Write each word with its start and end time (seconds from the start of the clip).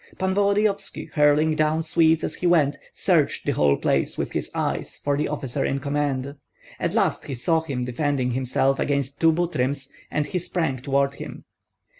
Pan 0.17 0.33
Volodyovski, 0.33 1.11
hurling 1.13 1.53
down 1.55 1.83
Swedes 1.83 2.23
as 2.23 2.33
he 2.33 2.47
went, 2.47 2.75
searched 2.91 3.45
the 3.45 3.51
whole 3.51 3.77
place 3.77 4.17
with 4.17 4.31
his 4.31 4.49
eyes 4.55 4.97
for 5.03 5.15
the 5.15 5.27
officer 5.27 5.63
in 5.63 5.77
command; 5.77 6.33
at 6.79 6.95
last 6.95 7.25
he 7.25 7.35
saw 7.35 7.61
him 7.61 7.85
defending 7.85 8.31
himself 8.31 8.79
against 8.79 9.21
two 9.21 9.31
Butryms, 9.31 9.91
and 10.09 10.25
he 10.25 10.39
sprang 10.39 10.79
toward 10.79 11.13
him. 11.13 11.45